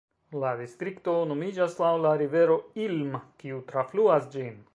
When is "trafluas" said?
3.73-4.29